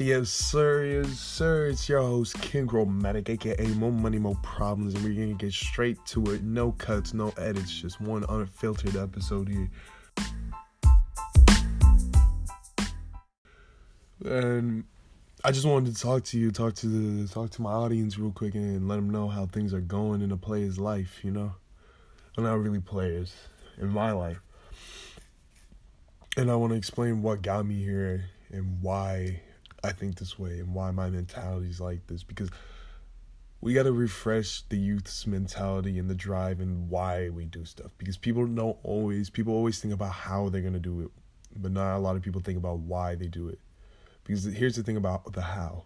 [0.00, 1.66] Yes, sir, yes, sir.
[1.66, 5.98] It's your host, King Chromatic, aka More Money, More Problems, and we're gonna get straight
[6.06, 6.44] to it.
[6.44, 9.68] No cuts, no edits, just one unfiltered episode here.
[14.24, 14.84] And
[15.42, 18.30] I just wanted to talk to you, talk to the talk to my audience real
[18.30, 21.56] quick and let them know how things are going in a player's life, you know?
[22.36, 23.34] Well not really players,
[23.78, 24.40] in my life.
[26.36, 29.42] And I want to explain what got me here and why
[29.84, 32.50] I think this way and why my mentality is like this because
[33.60, 37.92] we got to refresh the youth's mentality and the drive and why we do stuff
[37.98, 41.10] because people don't always people always think about how they're going to do it
[41.56, 43.58] but not a lot of people think about why they do it.
[44.24, 45.84] Because here's the thing about the how.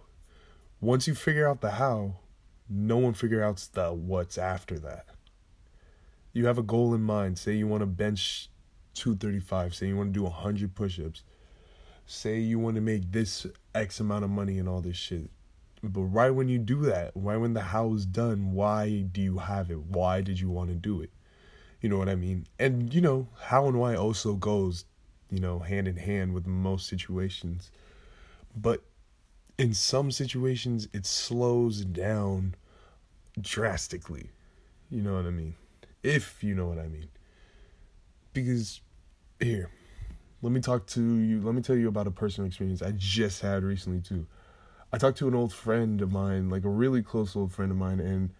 [0.80, 2.16] Once you figure out the how
[2.68, 5.06] no one figure out the what's after that.
[6.32, 7.38] You have a goal in mind.
[7.38, 8.48] Say you want to bench
[8.94, 11.22] 235 say you want to do 100 push-ups
[12.06, 15.30] say you want to make this X amount of money and all this shit.
[15.82, 19.38] But right when you do that, right when the how is done, why do you
[19.38, 19.80] have it?
[19.80, 21.10] Why did you want to do it?
[21.80, 22.46] You know what I mean?
[22.58, 24.84] And you know, how and why also goes,
[25.30, 27.70] you know, hand in hand with most situations.
[28.56, 28.82] But
[29.58, 32.54] in some situations it slows down
[33.40, 34.30] drastically.
[34.88, 35.56] You know what I mean?
[36.02, 37.08] If you know what I mean.
[38.32, 38.80] Because
[39.40, 39.70] here,
[40.42, 41.40] let me talk to you.
[41.40, 44.26] Let me tell you about a personal experience I just had recently too.
[44.92, 47.78] I talked to an old friend of mine, like a really close old friend of
[47.78, 48.30] mine, and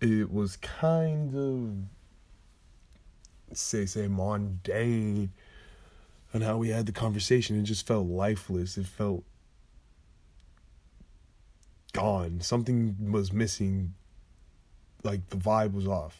[0.00, 5.30] it was kind of say say mundane
[6.32, 7.58] and how we had the conversation.
[7.58, 8.76] It just felt lifeless.
[8.76, 9.22] It felt
[11.92, 12.40] gone.
[12.40, 13.94] Something was missing.
[15.04, 16.18] Like the vibe was off.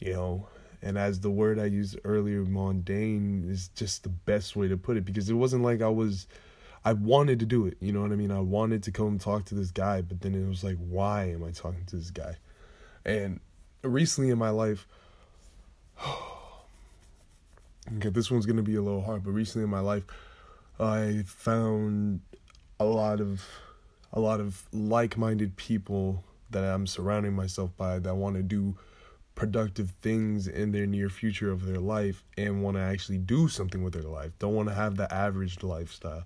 [0.00, 0.48] You know,
[0.82, 4.96] and as the word I used earlier, mundane is just the best way to put
[4.96, 6.26] it because it wasn't like I was
[6.84, 8.30] I wanted to do it, you know what I mean?
[8.30, 11.44] I wanted to come talk to this guy, but then it was like, why am
[11.44, 12.36] I talking to this guy?
[13.04, 13.40] And
[13.82, 14.86] recently in my life,
[17.96, 20.04] okay, this one's gonna be a little hard, but recently in my life,
[20.78, 22.20] I found
[22.78, 23.44] a lot of
[24.12, 28.76] a lot of like-minded people that I'm surrounding myself by that want to do
[29.40, 33.82] productive things in their near future of their life and want to actually do something
[33.82, 34.32] with their life.
[34.38, 36.24] Don't want to have the average lifestyle.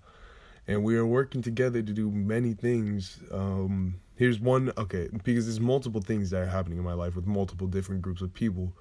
[0.66, 3.20] And we are working together to do many things.
[3.30, 7.24] Um, here's one, okay, because there's multiple things that are happening in my life with
[7.24, 8.72] multiple different groups of people.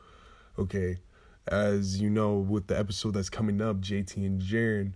[0.58, 0.98] Okay,
[1.48, 4.94] as you know, with the episode that's coming up, JT and Jaren,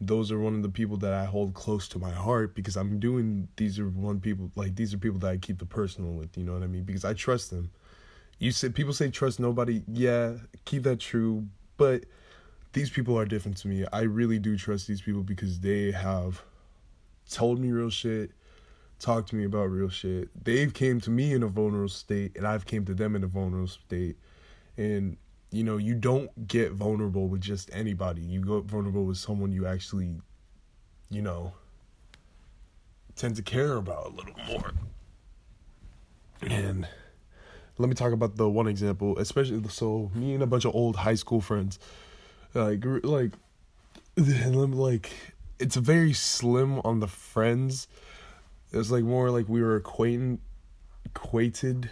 [0.00, 2.98] those are one of the people that I hold close to my heart because I'm
[2.98, 6.36] doing these are one people like these are people that I keep the personal with,
[6.36, 6.82] you know what I mean?
[6.82, 7.70] Because I trust them
[8.40, 9.82] you said people say trust nobody.
[9.86, 10.32] Yeah,
[10.64, 11.46] keep that true.
[11.76, 12.04] But
[12.72, 13.84] these people are different to me.
[13.92, 16.42] I really do trust these people because they have
[17.30, 18.32] told me real shit,
[18.98, 20.30] talked to me about real shit.
[20.42, 23.26] They've came to me in a vulnerable state, and I've came to them in a
[23.28, 24.16] vulnerable state.
[24.76, 25.16] And
[25.52, 28.22] you know, you don't get vulnerable with just anybody.
[28.22, 30.14] You go vulnerable with someone you actually,
[31.10, 31.52] you know,
[33.16, 34.72] tend to care about a little more.
[36.42, 36.88] And
[37.80, 40.96] let me talk about the one example, especially so me and a bunch of old
[40.96, 41.78] high school friends,
[42.52, 43.32] like like,
[44.16, 45.10] like
[45.58, 47.88] it's very slim on the friends.
[48.72, 50.40] It's like more like we were acquainted,
[51.06, 51.88] equated.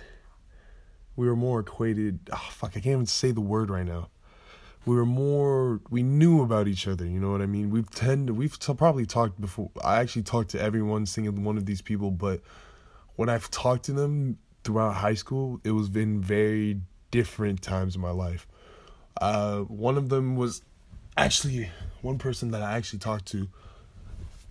[1.17, 2.21] We were more equated.
[2.31, 4.11] Oh, ah, fuck, I can't even say the word right now.
[4.85, 5.81] We were more.
[5.91, 7.07] We knew about each other.
[7.07, 7.71] You know what I mean?
[7.71, 8.31] We've tend.
[8.37, 9.71] We've t- probably talked before.
[9.83, 12.43] I actually talked to everyone, single one of these people, but
[13.17, 16.81] when I've talked to them, throughout high school, it was been very
[17.11, 18.47] different times in my life.
[19.21, 20.63] Uh, one of them was
[21.17, 21.71] actually
[22.03, 23.49] one person that I actually talked to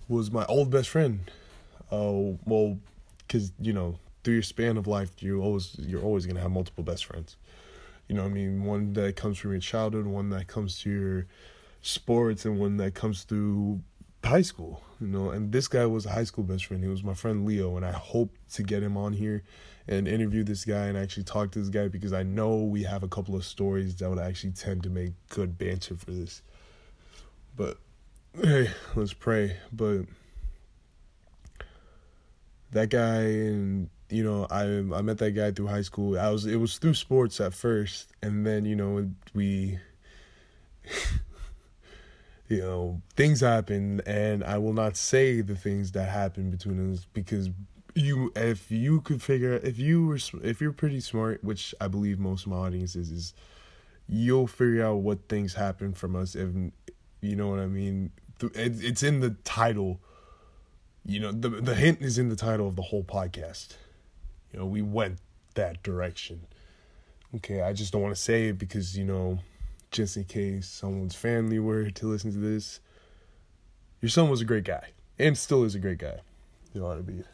[0.10, 1.20] was my old best friend.
[1.92, 2.78] Uh, well,
[3.20, 6.84] because you know, through your span of life, you always you're always gonna have multiple
[6.84, 7.38] best friends.
[8.08, 11.26] You know, I mean, one that comes from your childhood, one that comes to your
[11.82, 13.82] sports, and one that comes through
[14.24, 14.82] high school.
[15.00, 16.84] You know, and this guy was a high school best friend.
[16.84, 19.44] He was my friend Leo, and I hope to get him on here
[19.88, 23.04] and interview this guy and actually talk to this guy because I know we have
[23.04, 26.42] a couple of stories that would actually tend to make good banter for this.
[27.56, 27.78] But
[28.42, 29.58] hey, let's pray.
[29.72, 30.02] But
[32.72, 36.20] that guy and you know I I met that guy through high school.
[36.20, 39.80] I was it was through sports at first, and then you know we.
[42.50, 47.06] you know things happen and i will not say the things that happened between us
[47.12, 47.50] because
[47.98, 52.20] you if you could figure if you were if you're pretty smart, which I believe
[52.20, 53.34] most of my audience is, is
[54.08, 56.36] you'll figure out what things happen from us.
[56.36, 56.50] If
[57.22, 58.12] you know what I mean,
[58.42, 60.00] it's in the title
[61.08, 63.78] you know, the the hint is in the title of the whole podcast.
[64.52, 65.20] You know, we went
[65.56, 66.42] that direction.
[67.36, 69.40] Okay, I just don't want to say it because, you know,
[69.90, 72.82] just in case someone's family were to listen to this,
[74.02, 76.20] your son was a great guy and still is a great guy.
[76.74, 77.26] You what I mean?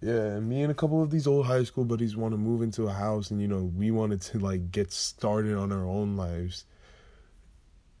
[0.00, 2.86] Yeah, me and a couple of these old high school buddies want to move into
[2.86, 6.64] a house and you know, we wanted to like get started on our own lives.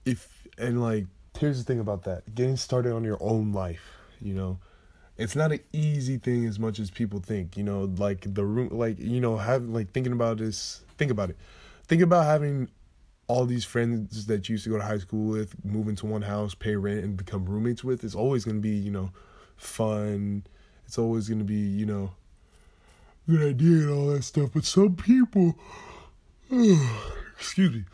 [0.04, 1.06] If and like
[1.38, 2.34] here's the thing about that.
[2.34, 3.82] Getting started on your own life,
[4.20, 4.58] you know,
[5.16, 8.68] it's not an easy thing as much as people think, you know, like the room
[8.70, 11.36] like you know, have like thinking about this, think about it.
[11.88, 12.68] Think about having
[13.28, 16.22] all these friends that you used to go to high school with move into one
[16.22, 18.04] house, pay rent, and become roommates with.
[18.04, 19.10] It's always going to be, you know,
[19.56, 20.44] fun.
[20.92, 22.10] It's always going to be, you know,
[23.26, 24.50] good idea and all that stuff.
[24.52, 25.56] But some people,
[26.50, 27.84] excuse me,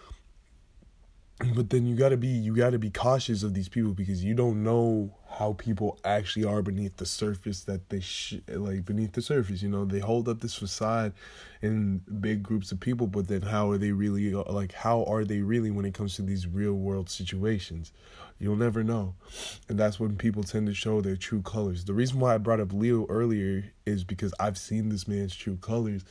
[1.55, 4.25] but then you got to be you got to be cautious of these people because
[4.25, 9.12] you don't know how people actually are beneath the surface that they sh- like beneath
[9.12, 9.85] the surface you know?
[9.85, 11.12] They hold up this facade
[11.62, 15.40] in big groups of people but then how are they really like how are they
[15.40, 17.93] really when it comes to these real world situations?
[18.40, 19.14] You'll never know.
[19.69, 21.85] And that's when people tend to show their true colors.
[21.85, 25.56] The reason why i brought up leo earlier is because i've seen this man's true
[25.56, 26.05] colors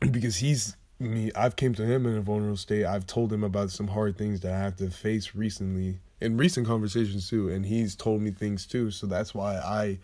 [0.00, 0.76] because he's
[1.10, 2.84] me I've came to him in a vulnerable state.
[2.84, 6.66] I've told him about some hard things that I have to face recently in recent
[6.66, 8.90] conversations too, and he's told me things too.
[8.90, 9.98] So that's why I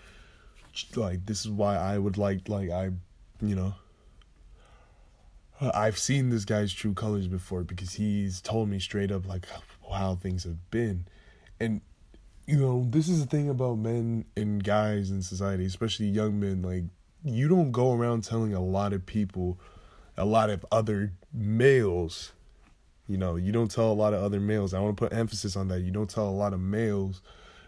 [0.96, 2.90] like this is why I would like like I
[3.40, 3.74] you know
[5.60, 9.46] I've seen this guy's true colors before because he's told me straight up like
[9.92, 11.06] how things have been.
[11.58, 11.80] And
[12.46, 16.62] you know, this is the thing about men and guys in society, especially young men,
[16.62, 16.84] like
[17.24, 19.58] you don't go around telling a lot of people
[20.18, 22.32] a lot of other males.
[23.06, 24.74] You know, you don't tell a lot of other males.
[24.74, 25.80] I want to put emphasis on that.
[25.80, 27.22] You don't tell a lot of males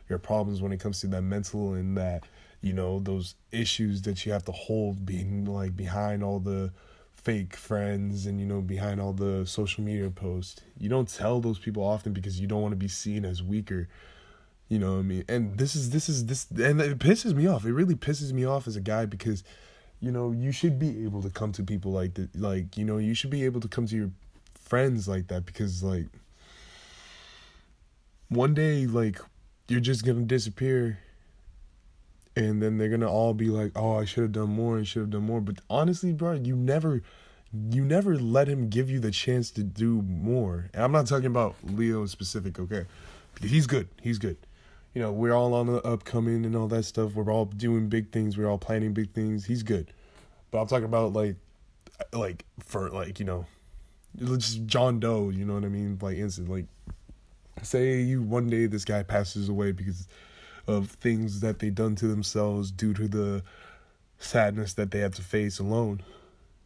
[0.08, 2.24] your problems when it comes to that mental and that,
[2.60, 6.72] you know, those issues that you have to hold being like behind all the
[7.14, 10.62] fake friends and you know behind all the social media posts.
[10.78, 13.88] You don't tell those people often because you don't want to be seen as weaker.
[14.68, 15.24] You know what I mean?
[15.28, 17.64] And this is this is this and it pisses me off.
[17.64, 19.44] It really pisses me off as a guy because
[20.00, 22.96] you know you should be able to come to people like that like you know
[22.96, 24.10] you should be able to come to your
[24.54, 26.06] friends like that because like
[28.28, 29.20] one day like
[29.68, 30.98] you're just gonna disappear
[32.36, 35.00] and then they're gonna all be like oh i should have done more and should
[35.00, 35.40] have done more.
[35.40, 37.02] But honestly bro you never
[37.70, 40.70] you never let him give you the chance to do more.
[40.72, 42.86] And i'm not talking about leo specific okay?
[43.42, 44.36] He's good he's good
[44.94, 47.14] you know, we're all on the upcoming and all that stuff.
[47.14, 48.36] We're all doing big things.
[48.36, 49.44] We're all planning big things.
[49.44, 49.92] He's good,
[50.50, 51.36] but I'm talking about like,
[52.12, 53.46] like for like you know,
[54.18, 55.30] just John Doe.
[55.30, 55.98] You know what I mean?
[56.00, 56.48] Like instant.
[56.48, 56.66] Like,
[57.62, 60.08] say you one day this guy passes away because
[60.66, 63.42] of things that they done to themselves due to the
[64.18, 66.02] sadness that they had to face alone.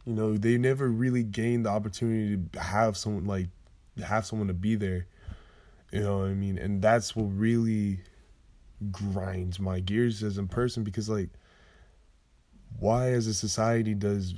[0.05, 3.47] You know, they never really gained the opportunity to have someone like
[4.03, 5.07] have someone to be there.
[5.91, 6.57] You know what I mean?
[6.57, 7.99] And that's what really
[8.91, 11.29] grinds my gears as a person because like
[12.79, 14.35] why as a society does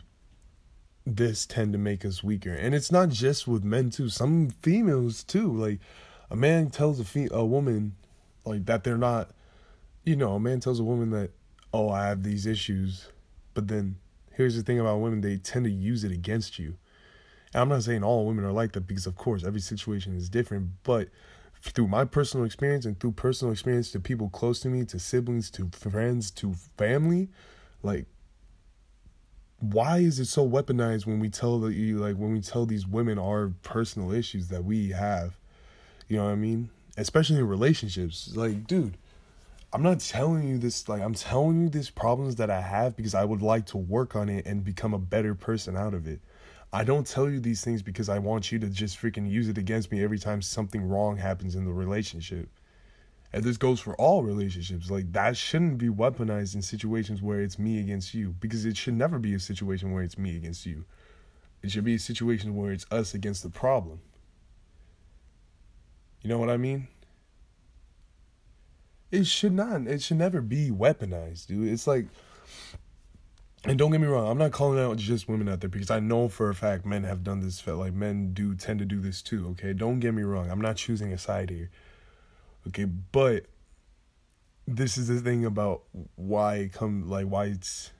[1.05, 2.53] this tend to make us weaker?
[2.53, 4.09] And it's not just with men too.
[4.09, 5.51] Some females too.
[5.51, 5.79] Like
[6.29, 7.95] a man tells a fe- a woman
[8.45, 9.29] like that they're not
[10.03, 11.31] you know a man tells a woman that
[11.73, 13.09] oh i have these issues
[13.53, 13.97] but then
[14.33, 16.77] here's the thing about women they tend to use it against you.
[17.53, 20.29] And i'm not saying all women are like that because of course every situation is
[20.29, 21.09] different but
[21.61, 25.49] through my personal experience and through personal experience to people close to me, to siblings,
[25.51, 27.29] to friends, to family,
[27.83, 28.05] like
[29.59, 33.17] why is it so weaponized when we tell you like when we tell these women
[33.17, 35.37] our personal issues that we have?
[36.07, 36.69] You know what I mean?
[36.95, 38.31] Especially in relationships.
[38.35, 38.97] Like, dude,
[39.73, 43.15] I'm not telling you this like I'm telling you these problems that I have because
[43.15, 46.19] I would like to work on it and become a better person out of it.
[46.77, 49.57] I don't tell you these things because I want you to just freaking use it
[49.57, 52.49] against me every time something wrong happens in the relationship.
[53.33, 54.91] And this goes for all relationships.
[54.91, 58.93] Like that shouldn't be weaponized in situations where it's me against you because it should
[58.93, 60.85] never be a situation where it's me against you.
[61.63, 63.99] It should be a situation where it's us against the problem.
[66.21, 66.89] You know what I mean?
[69.09, 69.87] It should not.
[69.87, 71.73] It should never be weaponized, dude.
[71.73, 72.05] It's like
[73.67, 75.99] and don't get me wrong, I'm not calling out just women out there because I
[75.99, 77.65] know for a fact men have done this.
[77.67, 79.49] Like men do tend to do this too.
[79.49, 80.49] Okay, don't get me wrong.
[80.49, 81.69] I'm not choosing a side here.
[82.67, 83.45] Okay, but
[84.65, 85.83] this is the thing about
[86.15, 87.91] why it come like why it's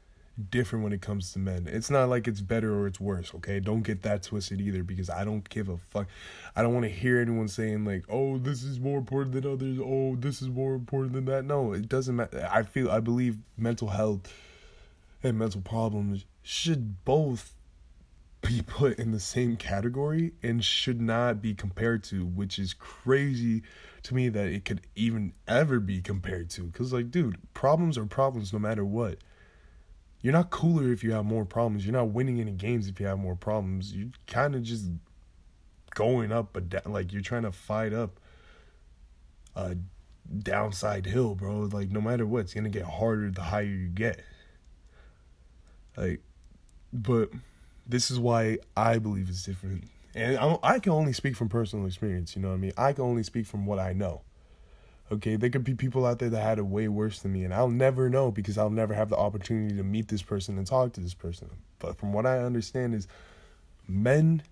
[0.50, 1.68] different when it comes to men.
[1.70, 3.60] It's not like it's better or it's worse, okay?
[3.60, 6.08] Don't get that twisted either because I don't give a fuck.
[6.56, 9.80] I don't want to hear anyone saying like, "Oh, this is more important than others.
[9.82, 12.48] Oh, this is more important than that." No, it doesn't matter.
[12.50, 14.32] I feel I believe mental health
[15.24, 17.54] and mental problems should both
[18.42, 23.64] be put in the same category and should not be compared to, which is crazy
[24.04, 26.70] to me that it could even ever be compared to.
[26.72, 29.18] Cause like, dude, problems are problems no matter what.
[30.22, 31.86] You're not cooler if you have more problems.
[31.86, 33.94] You're not winning any games if you have more problems.
[33.94, 34.86] You're kind of just
[35.94, 38.20] going up, but da- like you're trying to fight up
[39.56, 39.76] a
[40.40, 41.70] downside hill, bro.
[41.72, 44.22] Like no matter what, it's gonna get harder the higher you get.
[45.98, 46.22] Like,
[46.94, 47.30] but
[47.88, 49.86] this is why I believe it's different.
[50.16, 52.74] And I, I can only speak from personal experience, you know what I mean?
[52.78, 54.22] I can only speak from what I know.
[55.12, 57.54] Okay, there could be people out there that had it way worse than me, and
[57.54, 60.94] I'll never know because I'll never have the opportunity to meet this person and talk
[60.94, 61.50] to this person.
[61.80, 63.08] But from what I understand is
[63.88, 64.44] men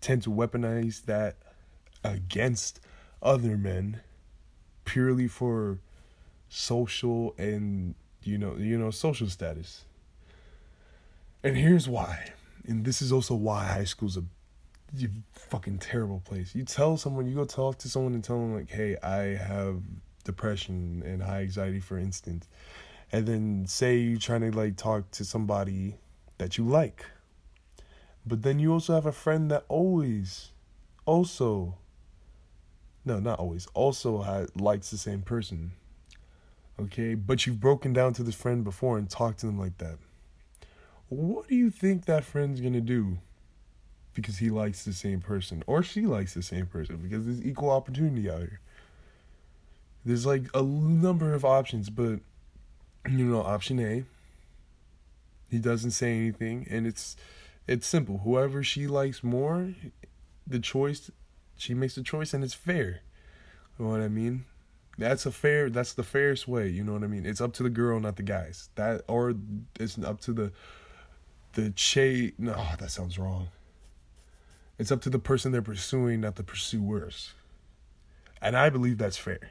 [0.00, 1.36] tend to weaponize that
[2.02, 2.80] against
[3.22, 4.00] other men
[4.84, 5.78] purely for
[6.48, 7.94] social and
[8.24, 9.84] you know you know social status.
[11.44, 12.32] And here's why.
[12.66, 14.22] And this is also why high school's a
[15.32, 16.54] fucking terrible place.
[16.54, 19.82] You tell someone, you go talk to someone and tell them like, "Hey, I have
[20.22, 22.46] depression and high anxiety, for instance,"
[23.10, 25.96] and then say you're trying to like talk to somebody
[26.38, 27.06] that you like,
[28.24, 30.52] but then you also have a friend that always,
[31.06, 31.76] also,
[33.04, 35.72] no, not always, also has, likes the same person.
[36.78, 39.98] Okay, but you've broken down to this friend before and talked to them like that
[41.12, 43.18] what do you think that friend's gonna do?
[44.14, 47.70] Because he likes the same person, or she likes the same person, because there's equal
[47.70, 48.60] opportunity out here.
[50.04, 52.20] There's like a number of options, but
[53.08, 54.04] you know, option A,
[55.50, 57.16] he doesn't say anything, and it's
[57.66, 58.18] it's simple.
[58.18, 59.74] Whoever she likes more,
[60.46, 61.10] the choice,
[61.56, 63.00] she makes the choice, and it's fair.
[63.78, 64.44] You know what I mean?
[64.98, 65.70] That's a fair.
[65.70, 66.68] That's the fairest way.
[66.68, 67.24] You know what I mean?
[67.24, 68.68] It's up to the girl, not the guys.
[68.74, 69.34] That or
[69.78, 70.52] it's up to the
[71.52, 73.48] the che no oh, that sounds wrong.
[74.78, 77.34] It's up to the person they're pursuing not the pursuers
[78.40, 79.50] and i believe that's fair.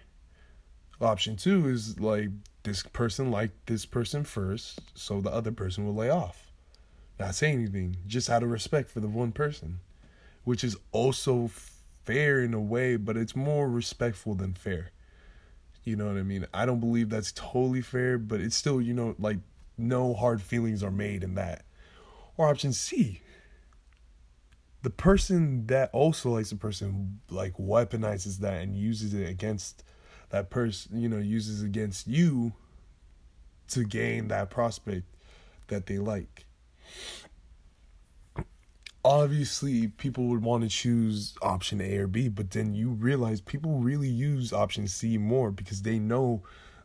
[1.00, 2.30] Option two is like
[2.64, 6.52] this person liked this person first so the other person will lay off.
[7.20, 9.80] Not say anything just out of respect for the one person
[10.44, 11.50] which is also
[12.04, 14.92] fair in a way but it's more respectful than fair.
[15.84, 16.46] You know what i mean?
[16.54, 19.38] I don't believe that's totally fair but it's still you know like
[19.78, 21.64] no hard feelings are made in that
[22.38, 23.22] or option C,
[24.84, 29.84] the person that also likes the person like weaponizes that and uses it against
[30.30, 32.54] that person, you know, uses against you
[33.70, 35.06] to gain that prospect
[35.68, 36.46] that they like.
[39.04, 43.80] Obviously, people would want to choose option A or B, but then you realize people
[43.80, 46.44] really use option C more because they know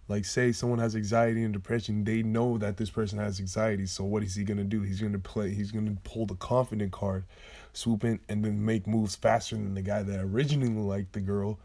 [0.08, 3.86] like say someone has anxiety and depression they know that this person has anxiety.
[3.86, 4.82] So what is he going to do?
[4.82, 7.24] He's going to play he's going to pull the confident card
[7.72, 11.58] swoop in and then make moves faster than the guy that originally liked the girl.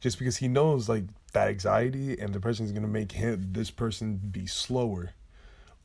[0.00, 3.70] Just because he knows like that anxiety and depression is going to make him this
[3.70, 5.10] person be slower.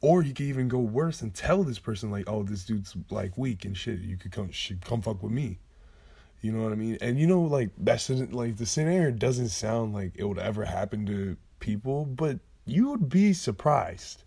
[0.01, 3.37] Or he could even go worse and tell this person like oh this dude's like
[3.37, 3.99] weak and shit.
[3.99, 5.59] You could come should come fuck with me.
[6.41, 6.97] You know what i mean?
[7.01, 10.65] And you know like that shouldn't like the scenario doesn't sound like it would ever
[10.65, 14.23] happen to people, but you would be surprised.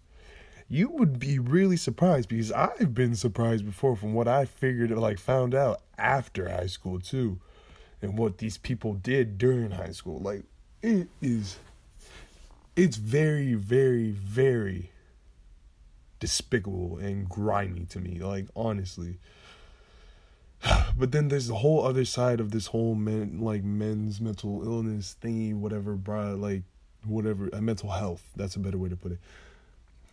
[0.68, 5.18] You would be really surprised because I've been surprised before from what I figured, like,
[5.18, 7.38] found out after high school, too,
[8.00, 10.18] and what these people did during high school.
[10.18, 10.44] Like,
[10.82, 11.58] it is,
[12.76, 14.90] it's very, very, very
[16.18, 19.18] despicable and grimy to me, like, honestly.
[20.96, 25.16] But then there's the whole other side of this whole men like men's mental illness
[25.20, 26.34] thingy, whatever, bro.
[26.34, 26.62] Like
[27.06, 28.22] whatever, uh, mental health.
[28.36, 29.18] That's a better way to put it.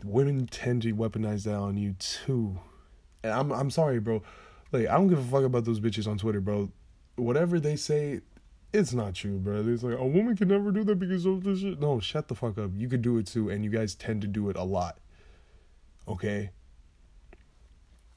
[0.03, 2.59] Women tend to weaponize that on you too.
[3.23, 4.23] And I'm I'm sorry, bro.
[4.71, 6.71] Like I don't give a fuck about those bitches on Twitter, bro.
[7.15, 8.21] Whatever they say,
[8.73, 9.63] it's not true, bro.
[9.67, 11.79] It's like a woman can never do that because of this shit.
[11.79, 12.71] No, shut the fuck up.
[12.75, 14.97] You could do it too, and you guys tend to do it a lot.
[16.07, 16.51] Okay.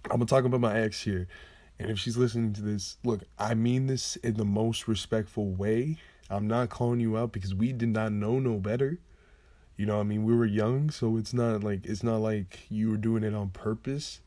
[0.04, 1.26] I'm gonna talk about my ex here.
[1.78, 5.98] And if she's listening to this, look, I mean this in the most respectful way.
[6.30, 8.98] I'm not calling you out because we did not know no better.
[9.76, 12.90] You know, I mean, we were young, so it's not like it's not like you
[12.90, 14.20] were doing it on purpose.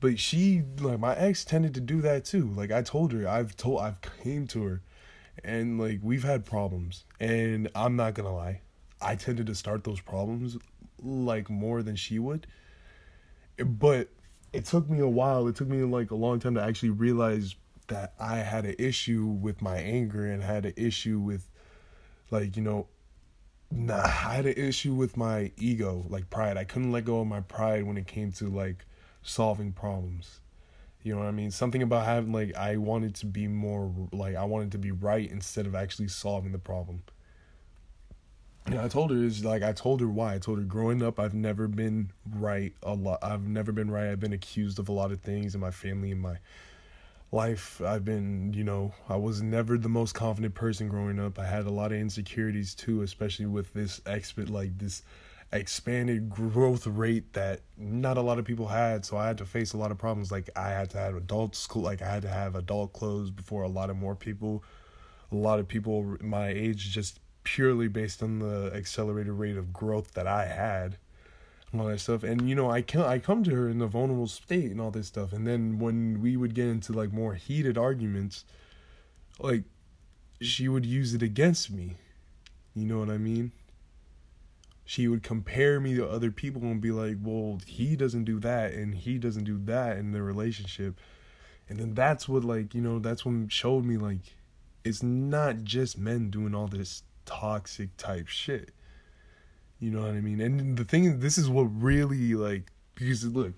[0.00, 2.48] But she, like my ex, tended to do that too.
[2.48, 4.82] Like I told her, I've told, I've came to her,
[5.44, 7.04] and like we've had problems.
[7.20, 8.60] And I'm not gonna lie,
[9.00, 10.56] I tended to start those problems
[11.02, 12.46] like more than she would.
[13.64, 14.08] but
[14.52, 15.46] it took me a while.
[15.48, 17.54] It took me like a long time to actually realize
[17.88, 21.48] that I had an issue with my anger and had an issue with
[22.30, 22.86] like, you know,
[23.70, 26.56] nah, I had an issue with my ego, like pride.
[26.56, 28.84] I couldn't let go of my pride when it came to like
[29.22, 30.40] solving problems.
[31.02, 31.50] You know what I mean?
[31.50, 35.30] Something about having like I wanted to be more like I wanted to be right
[35.30, 37.02] instead of actually solving the problem.
[38.70, 40.34] Yeah, I told her is like I told her why.
[40.34, 43.20] I told her growing up I've never been right a lot.
[43.22, 44.10] I've never been right.
[44.10, 46.38] I've been accused of a lot of things in my family and my
[47.30, 47.80] life.
[47.80, 51.38] I've been, you know, I was never the most confident person growing up.
[51.38, 55.02] I had a lot of insecurities too, especially with this expert like this
[55.52, 59.04] expanded growth rate that not a lot of people had.
[59.04, 60.30] So I had to face a lot of problems.
[60.30, 63.62] Like I had to have adult school, like I had to have adult clothes before
[63.62, 64.64] a lot of more people.
[65.30, 70.12] A lot of people my age just purely based on the accelerated rate of growth
[70.14, 70.98] that I had
[71.72, 72.22] and all that stuff.
[72.22, 74.90] And you know, I can I come to her in a vulnerable state and all
[74.90, 75.32] this stuff.
[75.32, 78.44] And then when we would get into like more heated arguments,
[79.38, 79.64] like
[80.40, 81.96] she would use it against me.
[82.74, 83.52] You know what I mean?
[84.84, 88.72] She would compare me to other people and be like, "Well, he doesn't do that
[88.72, 90.98] and he doesn't do that in the relationship."
[91.68, 94.20] And then that's what like, you know, that's what showed me like
[94.84, 98.72] it's not just men doing all this toxic type shit.
[99.80, 100.40] You know what I mean?
[100.40, 103.52] And the thing is, this is what really like because look,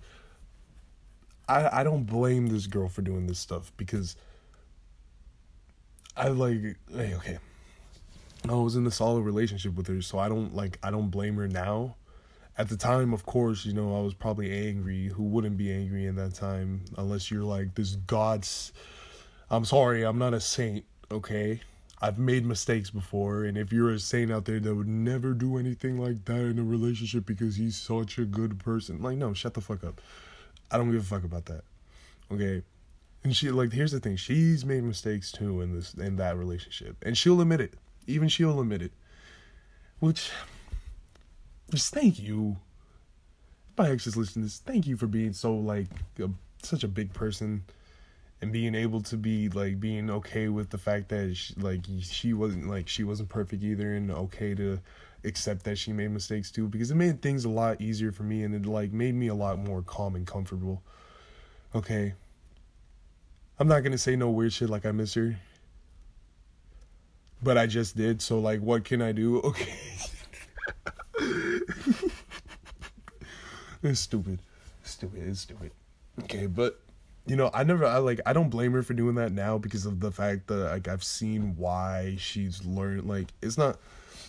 [1.47, 4.15] I I don't blame this girl for doing this stuff because
[6.15, 7.39] I like hey okay.
[8.49, 11.35] I was in a solid relationship with her, so I don't like I don't blame
[11.37, 11.95] her now.
[12.57, 15.07] At the time, of course, you know, I was probably angry.
[15.07, 18.73] Who wouldn't be angry in that time unless you're like this god's
[19.49, 21.61] I'm sorry, I'm not a saint, okay?
[22.03, 25.57] I've made mistakes before, and if you're a saint out there that would never do
[25.57, 29.53] anything like that in a relationship because he's such a good person, like, no, shut
[29.53, 30.01] the fuck up.
[30.71, 31.63] I don't give a fuck about that.
[32.31, 32.63] Okay.
[33.23, 36.95] And she like here's the thing, she's made mistakes too in this in that relationship.
[37.03, 37.75] And she'll admit it.
[38.07, 38.93] Even she'll admit it.
[39.99, 40.31] Which
[41.69, 42.57] just thank you.
[43.69, 45.87] If my ex is listening to this, thank you for being so like
[46.19, 46.29] a,
[46.63, 47.63] such a big person
[48.41, 52.33] and being able to be like being okay with the fact that she, like she
[52.33, 54.79] wasn't like she wasn't perfect either and okay to
[55.23, 58.43] accept that she made mistakes too because it made things a lot easier for me
[58.43, 60.81] and it like made me a lot more calm and comfortable.
[61.75, 62.13] Okay.
[63.59, 65.37] I'm not gonna say no weird shit like i miss her.
[67.43, 69.37] But i just did so like what can i do?
[69.45, 69.77] Okay.
[73.83, 74.37] It's stupid.
[74.83, 75.27] Stupid.
[75.27, 75.71] It's stupid.
[76.23, 76.79] Okay but
[77.25, 79.85] you know, I never, I like, I don't blame her for doing that now because
[79.85, 83.07] of the fact that like I've seen why she's learned.
[83.07, 83.79] Like, it's not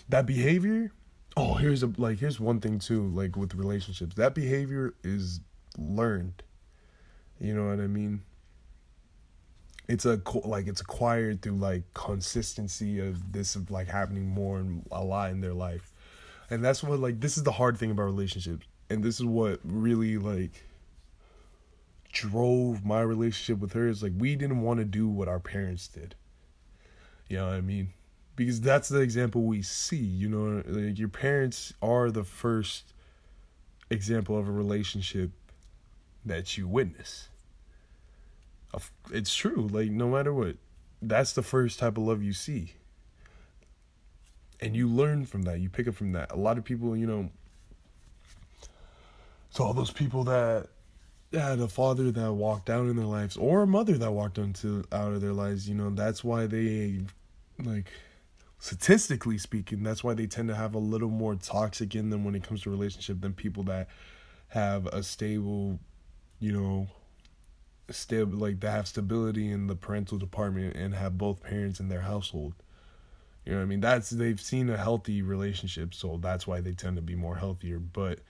[0.09, 0.93] that behavior.
[1.37, 3.09] Oh, here's a like, here's one thing too.
[3.09, 5.41] Like with relationships, that behavior is
[5.79, 6.43] learned.
[7.41, 8.23] You know what I mean?
[9.89, 14.87] It's a like it's acquired through like consistency of this of like happening more and
[14.93, 15.93] a lot in their life,
[16.51, 19.59] and that's what like this is the hard thing about relationships, and this is what
[19.65, 20.63] really like
[22.13, 25.89] drove my relationship with her is like we didn't want to do what our parents
[25.89, 26.15] did.
[27.29, 27.95] You know what I mean?
[28.37, 32.93] Because that's the example we see, you know, like your parents are the first
[33.91, 35.31] example of a relationship
[36.25, 37.29] that you witness.
[39.11, 40.57] It's true, like no matter what,
[41.03, 42.75] that's the first type of love you see.
[44.61, 46.33] And you learn from that, you pick up from that.
[46.33, 47.31] A lot of people, you know,
[49.51, 50.69] so all those people that
[51.33, 54.85] had a father that walked out in their lives or a mother that walked into
[54.93, 57.01] out of their lives you know that's why they
[57.65, 57.87] like
[58.59, 62.35] statistically speaking that's why they tend to have a little more toxic in them when
[62.35, 63.89] it comes to relationship than people that
[64.49, 65.79] have a stable
[66.39, 66.87] you know
[67.91, 72.01] stable like that have stability in the parental department and have both parents in their
[72.01, 72.55] household.
[73.45, 73.81] You know i mean?
[73.81, 77.79] That's they've seen a healthy relationship so that's why they tend to be more healthier
[77.79, 78.21] but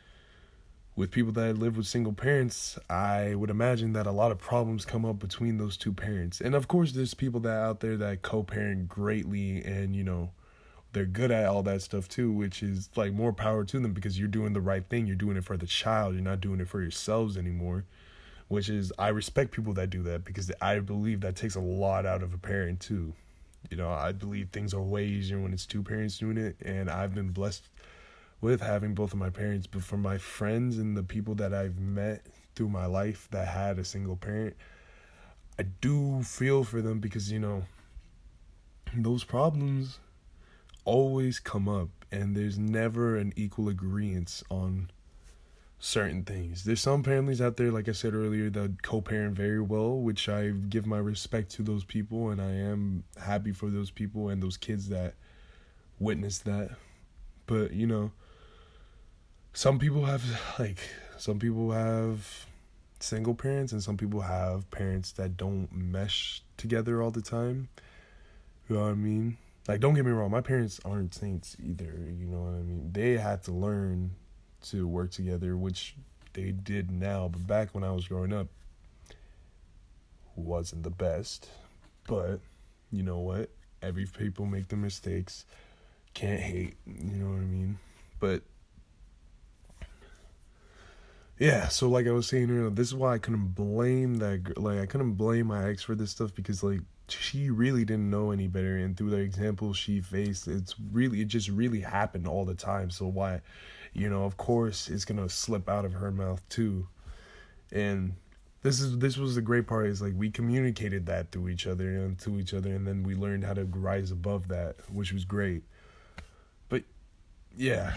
[0.94, 4.84] with people that live with single parents, I would imagine that a lot of problems
[4.84, 6.40] come up between those two parents.
[6.40, 10.30] And of course, there's people that out there that co-parent greatly, and you know,
[10.92, 14.18] they're good at all that stuff too, which is like more power to them because
[14.18, 15.06] you're doing the right thing.
[15.06, 16.14] You're doing it for the child.
[16.14, 17.84] You're not doing it for yourselves anymore.
[18.48, 22.04] Which is, I respect people that do that because I believe that takes a lot
[22.04, 23.14] out of a parent too.
[23.70, 26.90] You know, I believe things are way easier when it's two parents doing it, and
[26.90, 27.68] I've been blessed
[28.42, 31.78] with having both of my parents, but for my friends and the people that I've
[31.78, 34.56] met through my life that had a single parent,
[35.58, 37.62] I do feel for them because, you know,
[38.94, 40.00] those problems
[40.84, 44.90] always come up and there's never an equal agreement on
[45.78, 46.64] certain things.
[46.64, 50.50] There's some families out there, like I said earlier, that co-parent very well, which I
[50.50, 54.56] give my respect to those people, and I am happy for those people and those
[54.56, 55.14] kids that
[55.98, 56.72] witness that.
[57.46, 58.12] But you know,
[59.52, 60.24] some people have
[60.58, 60.78] like
[61.18, 62.46] some people have
[63.00, 67.68] single parents, and some people have parents that don't mesh together all the time.
[68.68, 69.36] You know what I mean?
[69.68, 71.84] Like, don't get me wrong, my parents aren't saints either.
[71.84, 72.90] You know what I mean?
[72.92, 74.12] They had to learn
[74.70, 75.94] to work together, which
[76.32, 77.28] they did now.
[77.28, 78.48] But back when I was growing up,
[80.34, 81.48] wasn't the best.
[82.08, 82.40] But
[82.90, 83.50] you know what?
[83.82, 85.44] Every people make the mistakes.
[86.14, 86.74] Can't hate.
[86.86, 87.78] You know what I mean?
[88.18, 88.42] But
[91.38, 94.44] yeah, so like I was saying earlier, this is why I couldn't blame that.
[94.44, 98.10] girl Like I couldn't blame my ex for this stuff because like she really didn't
[98.10, 102.26] know any better, and through the example she faced, it's really it just really happened
[102.26, 102.90] all the time.
[102.90, 103.40] So why?
[103.92, 106.88] you know, of course it's gonna slip out of her mouth too.
[107.70, 108.14] And
[108.62, 111.88] this is this was the great part is like we communicated that to each other
[111.88, 115.24] and to each other and then we learned how to rise above that, which was
[115.24, 115.62] great.
[116.68, 116.84] But
[117.56, 117.94] yeah.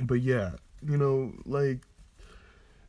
[0.00, 0.52] But yeah,
[0.86, 1.80] you know, like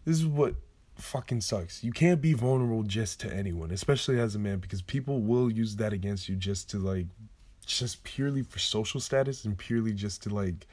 [0.05, 0.55] this is what
[0.95, 1.83] fucking sucks.
[1.83, 5.75] You can't be vulnerable just to anyone, especially as a man, because people will use
[5.77, 7.07] that against you just to like
[7.65, 10.67] just purely for social status and purely just to like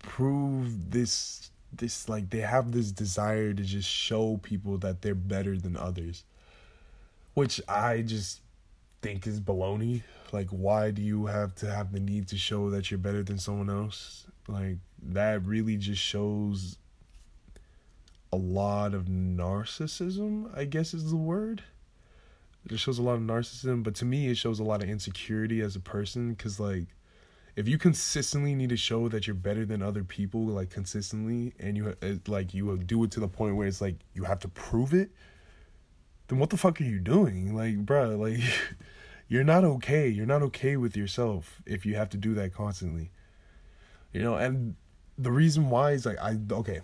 [0.00, 5.56] prove this this like they have this desire to just show people that they're better
[5.56, 6.24] than others
[7.34, 8.40] which i just
[9.02, 12.90] think is baloney like why do you have to have the need to show that
[12.90, 16.78] you're better than someone else like that really just shows
[18.32, 21.62] a lot of narcissism i guess is the word.
[22.70, 25.62] It shows a lot of narcissism but to me it shows a lot of insecurity
[25.62, 26.88] as a person because like
[27.56, 31.76] if you consistently need to show that you're better than other people like consistently and
[31.76, 34.40] you uh, like you uh, do it to the point where it's like you have
[34.40, 35.10] to prove it
[36.28, 37.54] then what the fuck are you doing?
[37.54, 38.40] Like bruh like
[39.28, 40.08] you're not okay.
[40.08, 43.10] You're not okay with yourself if you have to do that constantly
[44.12, 44.74] you know and
[45.16, 46.80] the reason why is like i okay.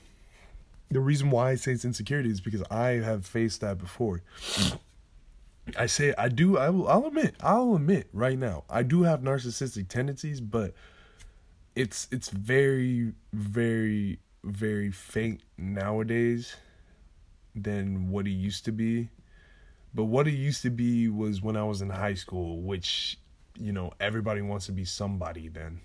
[0.90, 4.22] The reason why i say it's insecurity is because i have faced that before.
[5.78, 9.20] I say I do I will I'll admit I'll admit right now I do have
[9.20, 10.74] narcissistic tendencies but
[11.74, 16.56] it's it's very very very faint nowadays
[17.54, 19.08] than what it used to be.
[19.94, 23.18] But what it used to be was when I was in high school which
[23.58, 25.80] you know everybody wants to be somebody then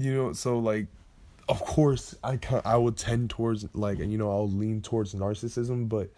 [0.00, 0.86] you know so like
[1.48, 5.14] of course I can I would tend towards like and you know I'll lean towards
[5.14, 6.10] narcissism but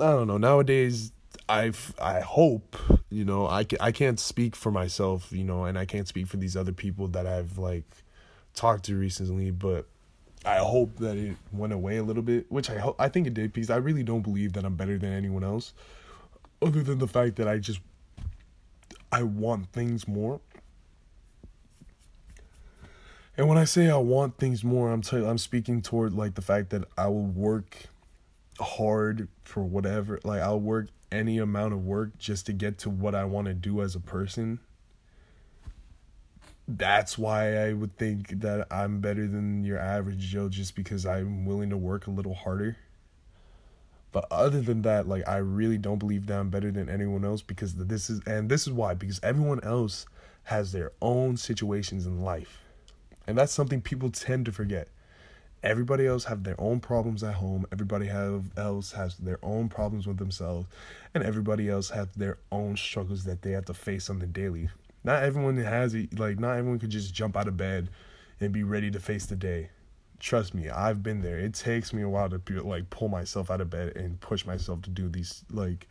[0.00, 0.38] I don't know.
[0.38, 1.12] Nowadays,
[1.48, 2.76] I've I hope
[3.10, 6.26] you know I can, I can't speak for myself, you know, and I can't speak
[6.26, 7.84] for these other people that I've like
[8.54, 9.86] talked to recently, but
[10.44, 13.34] I hope that it went away a little bit, which I hope I think it
[13.34, 15.74] did because I really don't believe that I'm better than anyone else,
[16.62, 17.80] other than the fact that I just
[19.12, 20.40] I want things more.
[23.40, 26.42] And when I say I want things more, I'm t- I'm speaking toward like the
[26.42, 27.84] fact that I will work
[28.58, 33.14] hard for whatever like I'll work any amount of work just to get to what
[33.14, 34.60] I want to do as a person.
[36.68, 41.46] That's why I would think that I'm better than your average Joe just because I'm
[41.46, 42.76] willing to work a little harder.
[44.12, 47.40] But other than that, like I really don't believe that I'm better than anyone else
[47.40, 50.04] because this is and this is why because everyone else
[50.42, 52.66] has their own situations in life.
[53.26, 54.88] And that's something people tend to forget.
[55.62, 57.66] Everybody else have their own problems at home.
[57.70, 60.66] Everybody have else has their own problems with themselves.
[61.14, 64.70] And everybody else has their own struggles that they have to face on the daily.
[65.04, 67.90] Not everyone has it like not everyone could just jump out of bed
[68.40, 69.70] and be ready to face the day.
[70.18, 71.38] Trust me i've been there.
[71.38, 74.46] It takes me a while to be, like pull myself out of bed and push
[74.46, 75.86] myself to do these like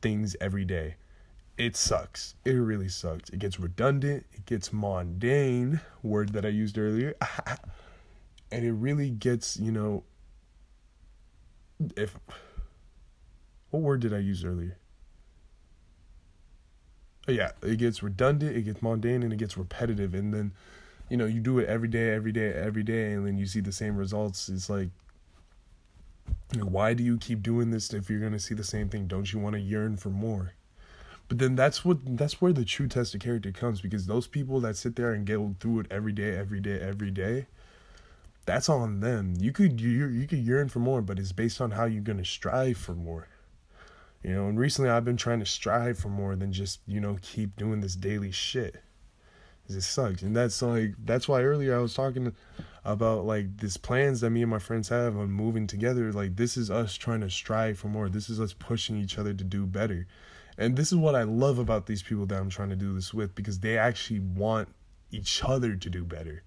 [0.00, 0.96] things every day
[1.56, 2.34] it sucks.
[2.44, 3.30] It really sucks.
[3.30, 4.26] It gets redundant.
[4.32, 5.80] It gets mundane.
[6.02, 7.14] Word that i used earlier.
[8.52, 10.04] And it really gets you know
[11.96, 12.16] if
[13.70, 14.78] what word did i use earlier?
[17.26, 17.50] Oh, yeah.
[17.62, 18.56] It gets redundant.
[18.56, 20.14] It gets mundane and it gets repetitive.
[20.14, 20.52] And then
[21.10, 23.12] you know you do it every day every day every day.
[23.12, 24.48] And then you see the same results.
[24.48, 24.90] It's like
[26.56, 29.08] why do you keep doing this if you're going to see the same thing?
[29.08, 30.52] Don't you want to yearn for more
[31.28, 34.60] but then that's what that's where the true test of character comes because those people
[34.60, 37.46] that sit there and go through it every day every day every day
[38.46, 39.34] that's on them.
[39.38, 42.24] You could you you could yearn for more, but it's based on how you're gonna
[42.24, 43.28] strive for more.
[44.22, 47.18] You know, and recently I've been trying to strive for more than just, you know,
[47.20, 48.82] keep doing this daily shit.
[49.68, 52.34] It sucks, and that's like that's why earlier I was talking
[52.84, 56.12] about like these plans that me and my friends have on moving together.
[56.12, 58.10] Like this is us trying to strive for more.
[58.10, 60.06] This is us pushing each other to do better,
[60.56, 63.12] and this is what I love about these people that I'm trying to do this
[63.12, 64.68] with because they actually want
[65.10, 66.42] each other to do better.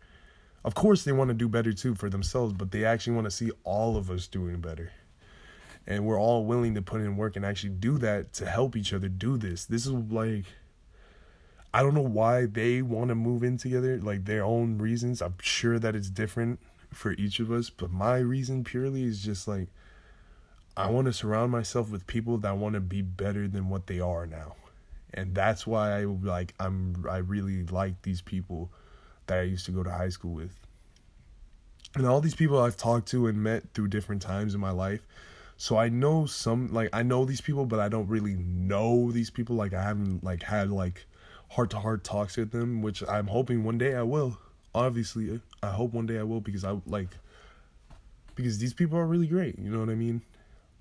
[0.63, 3.31] Of course, they want to do better too for themselves, but they actually want to
[3.31, 4.91] see all of us doing better.
[5.85, 8.93] And we're all willing to put in work and actually do that to help each
[8.93, 9.65] other do this.
[9.65, 10.45] This is like
[11.73, 15.21] I don't know why they want to move in together, like their own reasons.
[15.21, 16.59] I'm sure that it's different
[16.93, 19.67] for each of us, but my reason purely is just like
[20.77, 23.99] I want to surround myself with people that want to be better than what they
[23.99, 24.55] are now.
[25.11, 28.71] And that's why I like I'm I really like these people
[29.25, 30.55] that I used to go to high school with.
[31.95, 35.01] And all these people I've talked to and met through different times in my life.
[35.57, 39.31] So I know some like I know these people but I don't really know these
[39.31, 41.07] people like I haven't like had like
[41.49, 44.37] heart to heart talks with them, which I'm hoping one day I will.
[44.75, 47.09] Obviously, I hope one day I will because I like
[48.35, 50.21] because these people are really great, you know what I mean?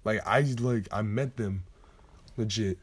[0.07, 1.65] Like I like I met them
[2.37, 2.79] legit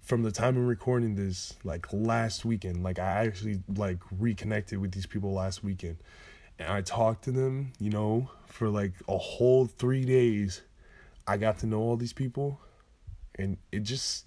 [0.00, 4.92] from the time I'm recording this, like last weekend, like I actually like reconnected with
[4.92, 5.98] these people last weekend.
[6.58, 10.62] And I talked to them, you know, for like a whole three days.
[11.26, 12.58] I got to know all these people.
[13.34, 14.24] And it just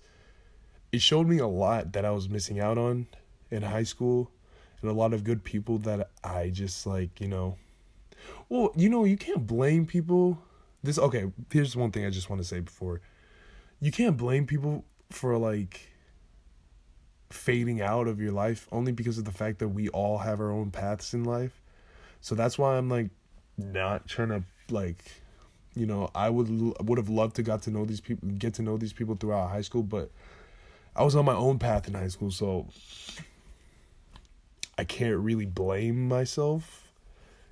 [0.92, 3.08] it showed me a lot that I was missing out on
[3.50, 4.30] in high school
[4.84, 7.58] and a lot of good people that I just like, you know.
[8.50, 10.44] Well, you know, you can't blame people.
[10.84, 13.02] This okay, here's one thing I just want to say before.
[13.80, 15.92] You can't blame people for like
[17.30, 20.52] fading out of your life only because of the fact that we all have our
[20.52, 21.62] own paths in life.
[22.22, 23.10] So that's why I'm like
[23.58, 25.04] not trying to like
[25.78, 28.64] you know, I would would have loved to got to know these people get to
[28.64, 30.10] know these people throughout high school, but
[30.96, 32.68] I was on my own path in high school, so
[34.78, 36.87] I can't really blame myself.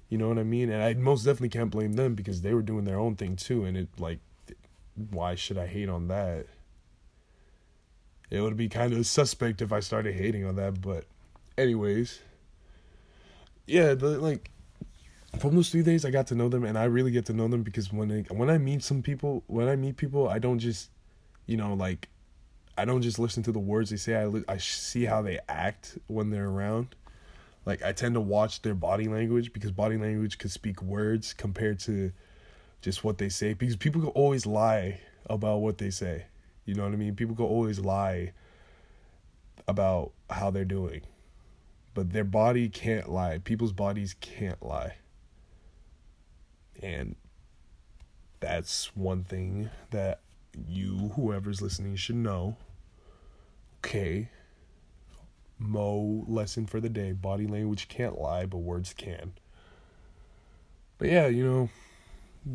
[0.09, 0.69] You know what I mean?
[0.69, 3.65] And I most definitely can't blame them because they were doing their own thing too
[3.65, 4.19] and it like
[5.09, 6.45] why should I hate on that?
[8.29, 10.81] it would be kind of suspect if I started hating on that.
[10.81, 11.05] But,
[11.57, 12.21] anyways,
[13.67, 14.51] yeah, the like
[15.39, 17.47] from those three days, I got to know them, and I really get to know
[17.47, 20.59] them because when I, when I meet some people, when I meet people, I don't
[20.59, 20.89] just,
[21.45, 22.09] you know, like,
[22.77, 24.15] I don't just listen to the words they say.
[24.15, 26.95] I I see how they act when they're around.
[27.65, 31.79] Like I tend to watch their body language because body language could speak words compared
[31.81, 32.11] to
[32.81, 33.53] just what they say.
[33.53, 36.25] Because people can always lie about what they say.
[36.65, 37.15] You know what I mean?
[37.15, 38.33] People can always lie
[39.67, 41.01] about how they're doing,
[41.93, 43.39] but their body can't lie.
[43.39, 44.97] People's bodies can't lie.
[46.81, 47.15] And
[48.39, 50.19] that's one thing that
[50.67, 52.57] you, whoever's listening, should know.
[53.79, 54.29] Okay.
[55.57, 57.11] Mo lesson for the day.
[57.11, 59.33] Body language can't lie, but words can.
[60.97, 61.69] But yeah, you know,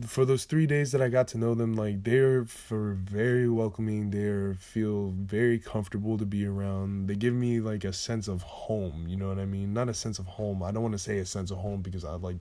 [0.06, 4.10] for those three days that I got to know them, like they're for very welcoming.
[4.10, 7.08] They feel very comfortable to be around.
[7.08, 9.06] They give me like a sense of home.
[9.08, 9.72] You know what I mean?
[9.72, 10.62] Not a sense of home.
[10.62, 12.36] I don't want to say a sense of home because I like,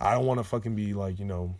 [0.00, 1.56] I don't want to fucking be like you know,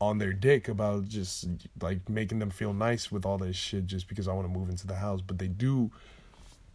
[0.00, 1.46] on their dick about just
[1.80, 4.68] like making them feel nice with all this shit just because I want to move
[4.68, 5.20] into the house.
[5.20, 5.92] But they do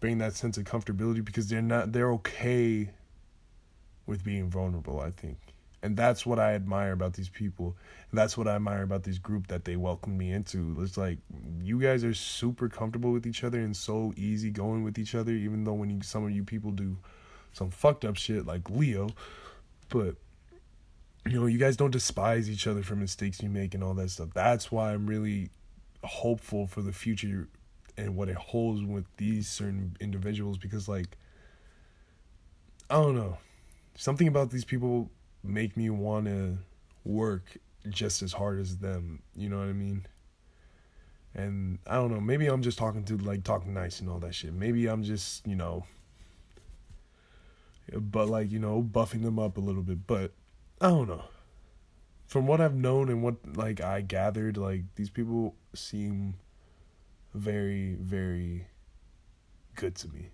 [0.02, 1.94] bring that sense of comfortability because they're not.
[1.94, 2.90] They're okay
[4.06, 5.00] with being vulnerable.
[5.00, 5.38] I think
[5.84, 7.76] and that's what I admire about these people.
[8.12, 10.78] And that's what I admire about this group that they welcomed me into.
[10.80, 11.18] It's like
[11.62, 15.32] you guys are super comfortable with each other and so easy going with each other,
[15.32, 16.98] even though when you, some of you people do
[17.54, 19.10] some fucked up shit like Leo,
[19.90, 20.16] but
[21.26, 24.10] you know, you guys don't despise each other for mistakes you make and all that
[24.10, 24.30] stuff.
[24.34, 25.50] That's why I'm really
[26.04, 27.48] hopeful for the future
[27.97, 31.17] and what it holds with these certain individuals because like
[32.89, 33.38] I don't know.
[33.95, 35.10] Something about these people
[35.43, 36.58] make me want to
[37.06, 37.58] work
[37.89, 39.21] just as hard as them.
[39.34, 40.06] You know what I mean?
[41.34, 44.36] And I don't know, maybe I'm just talking to like talking nice and all that
[44.36, 44.54] shit.
[44.54, 45.86] Maybe I'm just, you know,
[47.93, 50.06] but like, you know, buffing them up a little bit.
[50.06, 50.34] But
[50.82, 51.23] I don't know.
[52.27, 56.36] From what I've known and what like I gathered, like these people seem
[57.34, 58.67] very, very
[59.76, 60.30] good to me.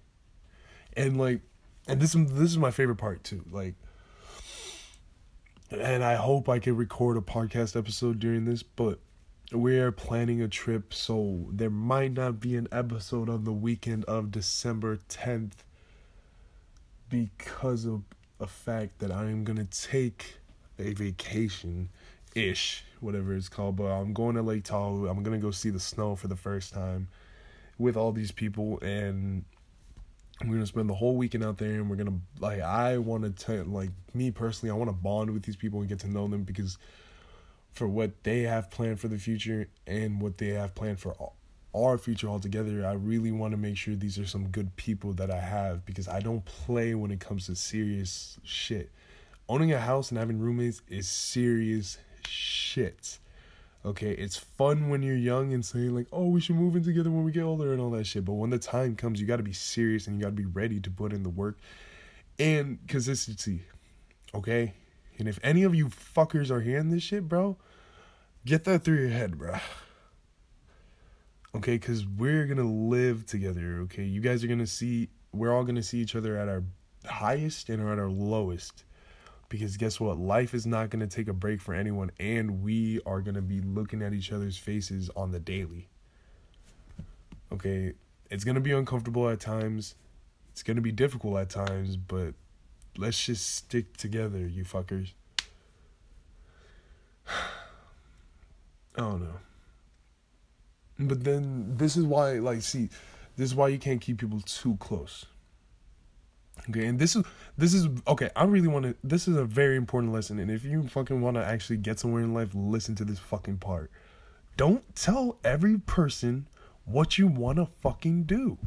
[0.95, 1.41] And like
[1.87, 3.43] and this this is my favorite part too.
[3.51, 3.75] Like
[5.69, 8.99] and I hope I can record a podcast episode during this, but
[9.51, 14.03] we are planning a trip, so there might not be an episode on the weekend
[14.05, 15.53] of December 10th
[17.09, 18.03] because of
[18.39, 20.37] a fact that I am gonna take
[20.79, 21.89] a vacation
[22.37, 23.75] ish, whatever it's called.
[23.75, 25.07] But I'm going to Lake Tahoe.
[25.07, 27.07] I'm gonna go see the snow for the first time
[27.77, 29.43] with all these people, and
[30.45, 33.63] we're gonna spend the whole weekend out there and we're gonna like i want to
[33.63, 36.43] like me personally i want to bond with these people and get to know them
[36.43, 36.77] because
[37.71, 41.15] for what they have planned for the future and what they have planned for
[41.73, 45.31] our future altogether i really want to make sure these are some good people that
[45.31, 48.91] i have because i don't play when it comes to serious shit
[49.49, 51.97] owning a house and having roommates is serious
[52.27, 53.19] shit
[53.87, 57.09] Okay, it's fun when you're young and saying like, "Oh, we should move in together
[57.09, 58.25] when we get older" and all that shit.
[58.25, 60.45] But when the time comes, you got to be serious and you got to be
[60.45, 61.57] ready to put in the work
[62.37, 63.61] and consistency.
[64.35, 64.73] Okay?
[65.17, 67.55] And if any of you fuckers are hearing this shit, bro,
[68.45, 69.55] get that through your head, bro.
[71.55, 74.03] Okay, cuz we're going to live together, okay?
[74.03, 76.63] You guys are going to see we're all going to see each other at our
[77.05, 78.83] highest and at our lowest
[79.49, 80.17] because guess what?
[80.17, 83.41] Life is not going to take a break for anyone and we are going to
[83.41, 85.87] be looking at each other's faces on the daily.
[87.51, 87.93] Okay?
[88.29, 89.95] It's going to be uncomfortable at times.
[90.51, 92.33] It's going to be difficult at times but
[92.97, 95.13] let's just stick together you fuckers.
[97.27, 97.31] I
[98.95, 99.39] don't know.
[100.99, 102.89] But then this is why like see
[103.37, 105.25] this is why you can't keep people too close
[106.69, 107.23] Okay, and this is
[107.57, 108.29] this is okay.
[108.35, 108.95] I really want to.
[109.03, 112.23] This is a very important lesson, and if you fucking want to actually get somewhere
[112.23, 113.89] in life, listen to this fucking part.
[114.57, 116.47] Don't tell every person
[116.85, 118.57] what you want to fucking do.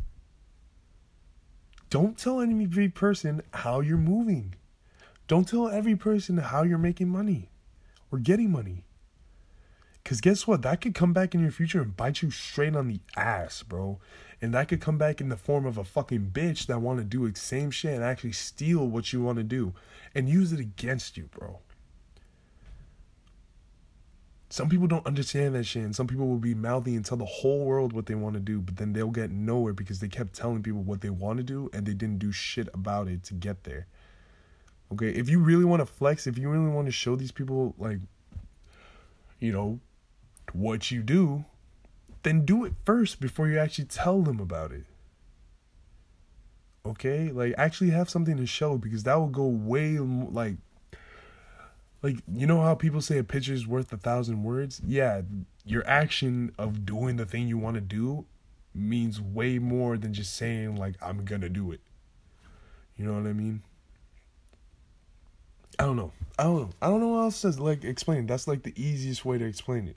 [1.91, 4.55] Don't tell any every person how you're moving.
[5.27, 7.51] Don't tell every person how you're making money
[8.13, 8.85] or getting money.
[10.11, 10.63] Because guess what?
[10.63, 14.01] That could come back in your future and bite you straight on the ass, bro.
[14.43, 17.05] And that could come back in the form of a fucking bitch that want to
[17.05, 19.73] do the same shit and actually steal what you want to do
[20.13, 21.61] and use it against you, bro.
[24.49, 27.25] Some people don't understand that shit, and some people will be mouthy and tell the
[27.25, 30.35] whole world what they want to do, but then they'll get nowhere because they kept
[30.35, 33.35] telling people what they want to do and they didn't do shit about it to
[33.35, 33.87] get there.
[34.93, 37.77] Okay, if you really want to flex, if you really want to show these people,
[37.79, 38.01] like,
[39.39, 39.79] you know,
[40.55, 41.45] what you do,
[42.23, 44.85] then do it first before you actually tell them about it.
[46.85, 47.31] Okay?
[47.31, 50.57] Like actually have something to show because that will go way like
[52.03, 54.81] like you know how people say a picture is worth a thousand words?
[54.87, 55.23] Yeah,
[55.65, 58.25] your action of doing the thing you want to do
[58.75, 61.81] means way more than just saying like I'm going to do it.
[62.97, 63.63] You know what I mean?
[65.79, 66.13] I don't know.
[66.39, 66.71] I don't know.
[66.81, 68.27] I don't know what else to like explain.
[68.27, 69.97] That's like the easiest way to explain it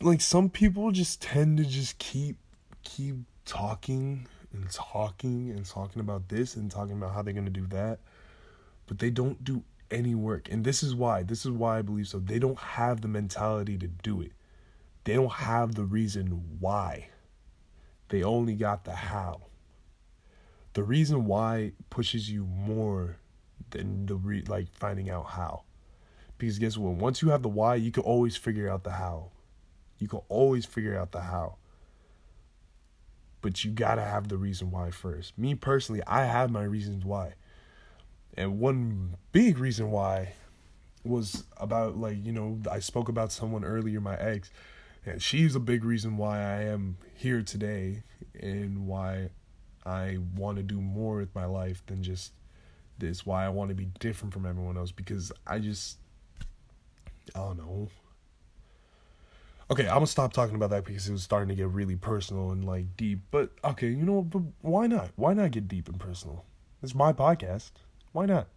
[0.00, 2.36] like some people just tend to just keep
[2.82, 7.50] keep talking and talking and talking about this and talking about how they're going to
[7.50, 8.00] do that
[8.86, 10.48] but they don't do any work.
[10.50, 12.18] And this is why this is why i believe so.
[12.18, 14.32] They don't have the mentality to do it.
[15.04, 17.08] They don't have the reason why.
[18.08, 19.42] They only got the how.
[20.74, 23.16] The reason why pushes you more
[23.70, 25.64] than the re- like finding out how.
[26.38, 26.94] Because guess what?
[26.94, 29.31] Once you have the why you can always figure out the how
[29.98, 31.56] you can always figure out the how.
[33.40, 35.36] But you gotta have the reason why first.
[35.36, 37.34] Me personally, I have my reasons why.
[38.36, 40.34] And one big reason why
[41.04, 44.50] was about like, you know, I spoke about someone earlier, my ex,
[45.04, 48.04] and she's a big reason why I am here today
[48.38, 49.30] and why
[49.84, 52.32] I want to do more with my life than just
[52.98, 55.98] this, why I want to be different from everyone else because I just
[57.34, 57.88] I don't know.
[59.72, 62.50] Okay, I'm gonna stop talking about that because it was starting to get really personal
[62.50, 63.20] and like deep.
[63.30, 65.12] But okay, you know, but why not?
[65.16, 66.44] Why not get deep and personal?
[66.82, 67.70] It's my podcast.
[68.12, 68.48] Why not?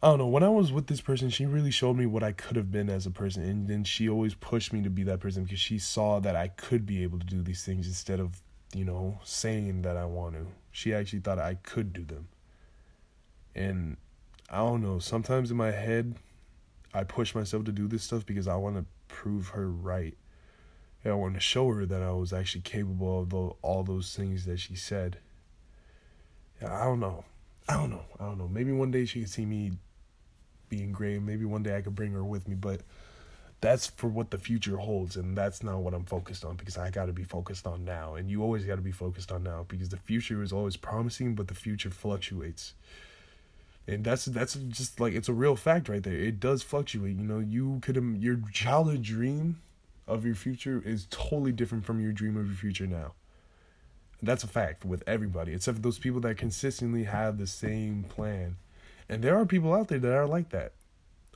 [0.00, 0.28] I don't know.
[0.28, 2.88] When I was with this person, she really showed me what I could have been
[2.88, 5.80] as a person, and then she always pushed me to be that person because she
[5.80, 8.40] saw that I could be able to do these things instead of,
[8.72, 10.46] you know, saying that I want to.
[10.70, 12.28] She actually thought I could do them.
[13.56, 13.96] And
[14.48, 15.00] I don't know.
[15.00, 16.14] Sometimes in my head,
[16.92, 20.16] I push myself to do this stuff because I want to prove her right.
[21.04, 24.44] And I want to show her that I was actually capable of all those things
[24.44, 25.18] that she said.
[26.60, 27.24] Yeah, I don't know.
[27.68, 28.04] I don't know.
[28.18, 28.48] I don't know.
[28.48, 29.72] Maybe one day she could see me
[30.68, 31.22] being great.
[31.22, 32.82] Maybe one day I could bring her with me, but
[33.60, 36.90] that's for what the future holds and that's not what I'm focused on because I
[36.90, 39.66] got to be focused on now and you always got to be focused on now
[39.68, 42.72] because the future is always promising but the future fluctuates
[43.86, 46.14] and that's that's just like it's a real fact right there.
[46.14, 49.60] It does fluctuate you know you could your childhood dream
[50.06, 53.14] of your future is totally different from your dream of your future now.
[54.22, 58.56] That's a fact with everybody except for those people that consistently have the same plan.
[59.08, 60.72] And there are people out there that are like that.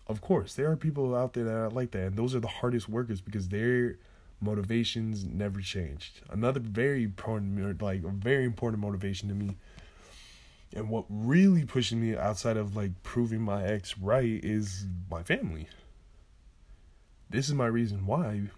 [0.07, 2.49] Of course there are people out there that are like that and those are the
[2.49, 3.97] hardest workers because they're
[4.45, 6.21] motivations never changed.
[6.31, 9.57] Another very important, like a very important motivation to me,
[10.75, 15.69] and what really pushes me outside of like proving my ex right is my family.
[17.31, 18.51] This is my reason why.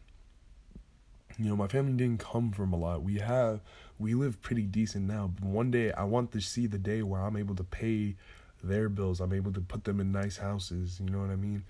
[1.38, 3.02] You know, my family didn't come from a lot.
[3.02, 3.60] We have,
[3.98, 5.30] we live pretty decent now.
[5.38, 8.16] But one day, I want to see the day where I'm able to pay
[8.64, 9.20] their bills.
[9.20, 10.98] I'm able to put them in nice houses.
[10.98, 11.64] You know what I mean?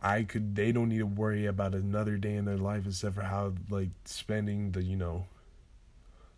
[0.00, 3.22] I could they don't need to worry about another day in their life except for
[3.22, 5.26] how like spending the you know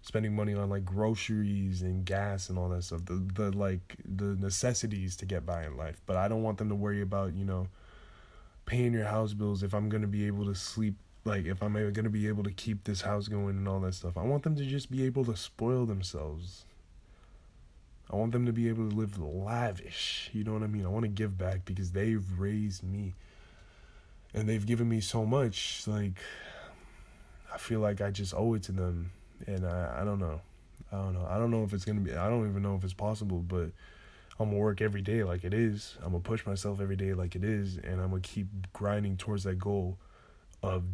[0.06, 4.36] spending money on like groceries and gas and all that stuff the the like the
[4.36, 6.00] necessities to get by in life.
[6.06, 7.66] But I don't want them to worry about you know
[8.66, 10.94] paying your house bills if I'm going to be able to sleep
[11.24, 13.94] like if I'm going to be able to keep this house going and all that
[13.94, 14.16] stuff.
[14.16, 16.64] I want them to just be able to spoil themselves.
[18.08, 20.86] I want them to be able to live lavish you know what I mean?
[20.86, 23.14] I want to give back because they've raised me.
[24.32, 26.20] And they've given me so much like
[27.52, 29.10] i feel like i just owe it to them
[29.46, 30.40] and i i don't know.
[30.92, 31.26] I don't know.
[31.28, 33.70] I don't know if it's gonna be i don't even know if it's possible but
[34.38, 35.96] i'm gonna work every day like it is.
[36.02, 39.44] I'm gonna push myself every day like it is and i'm gonna keep grinding towards
[39.44, 39.98] that goal
[40.62, 40.84] of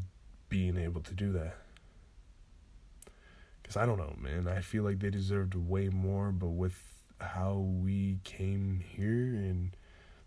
[0.49, 1.57] being able to do that.
[3.63, 4.49] Because i don't know man.
[4.49, 6.79] I feel like they deserved way more but with
[7.21, 9.77] how we came here and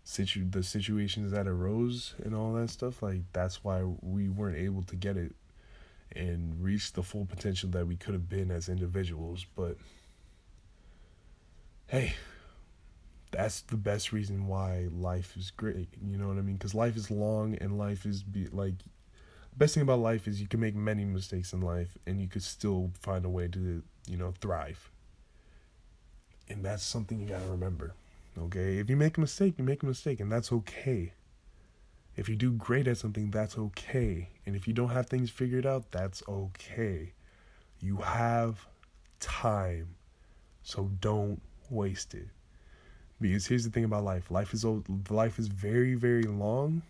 [0.04, 4.82] situ the situations that arose and all that stuff like that's why we weren't able
[4.82, 5.34] to get it
[6.16, 9.76] and reach the full potential that we could have been as individuals but
[11.88, 12.14] hey
[13.30, 16.96] that's the best reason why life is great you know what i mean because life
[16.96, 18.74] is long and life is be like
[19.56, 22.42] best thing about life is you can make many mistakes in life and you could
[22.42, 24.90] still find a way to you know thrive
[26.48, 27.94] and that's something you got to remember
[28.38, 28.78] Okay?
[28.78, 31.12] If you make a mistake, you make a mistake, and that's okay.
[32.16, 34.30] If you do great at something, that's okay.
[34.46, 37.12] And if you don't have things figured out, that's okay.
[37.80, 38.66] You have
[39.20, 39.96] time.
[40.62, 41.40] So don't
[41.70, 42.28] waste it.
[43.20, 44.30] Because here's the thing about life.
[44.30, 44.64] Life is
[45.08, 46.82] life is very very long,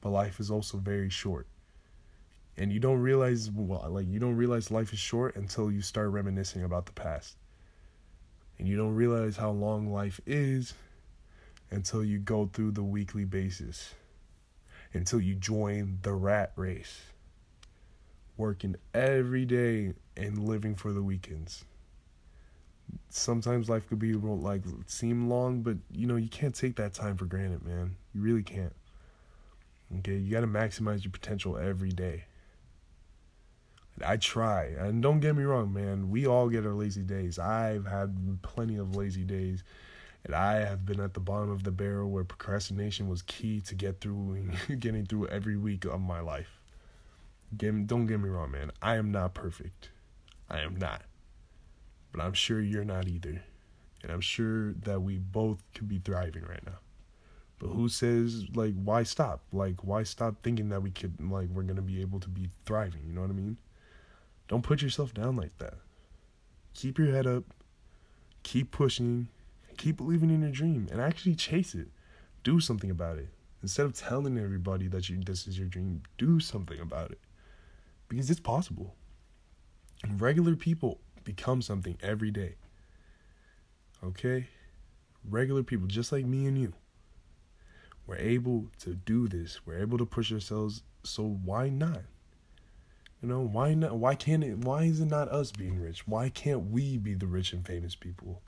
[0.00, 1.46] but life is also very short.
[2.58, 6.10] And you don't realize well, like you don't realize life is short until you start
[6.10, 7.36] reminiscing about the past
[8.58, 10.74] and you don't realize how long life is
[11.70, 13.94] until you go through the weekly basis,
[14.96, 17.00] until you join the rat race,
[18.36, 21.64] working every day and living for the weekends.
[23.08, 27.16] Sometimes life could be like seem long, but you know you can't take that time
[27.16, 27.96] for granted, man.
[28.14, 28.74] You really can't.
[29.98, 32.24] Okay, you got to maximize your potential every day.
[34.04, 34.74] I try.
[34.78, 36.10] And don't get me wrong, man.
[36.10, 37.38] We all get our lazy days.
[37.38, 39.62] I've had plenty of lazy days.
[40.26, 43.76] And I have been at the bottom of the barrel where procrastination was key to
[43.76, 44.50] get through
[44.80, 46.60] getting through every week of my life.
[47.56, 48.72] Get, don't get me wrong, man.
[48.82, 49.90] I am not perfect.
[50.50, 51.02] I am not.
[52.10, 53.40] But I'm sure you're not either.
[54.02, 56.78] And I'm sure that we both could be thriving right now.
[57.60, 59.42] But who says like why stop?
[59.52, 63.02] Like why stop thinking that we could like we're gonna be able to be thriving,
[63.06, 63.58] you know what I mean?
[64.48, 65.74] Don't put yourself down like that.
[66.74, 67.44] Keep your head up.
[68.42, 69.28] Keep pushing.
[69.76, 71.88] Keep believing in your dream and actually chase it.
[72.42, 73.28] Do something about it.
[73.62, 77.20] Instead of telling everybody that you this is your dream, do something about it.
[78.08, 78.94] Because it's possible.
[80.18, 82.54] Regular people become something every day.
[84.04, 84.46] Okay?
[85.28, 86.74] Regular people just like me and you.
[88.06, 89.66] We're able to do this.
[89.66, 92.02] We're able to push ourselves, so why not?
[93.20, 96.06] You know, why not why can't it why is it not us being rich?
[96.06, 98.42] Why can't we be the rich and famous people?